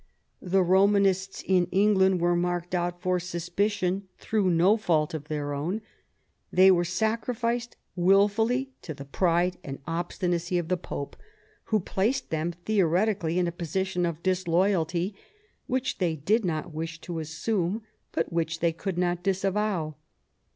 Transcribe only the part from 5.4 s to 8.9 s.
own. They were sacrificed wilfully